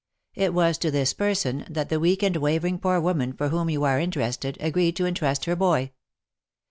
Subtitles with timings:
[0.33, 3.83] It was to this person, that the weak and wavering poor woman for whom you
[3.83, 5.91] are interested, agreed to intrust her boy.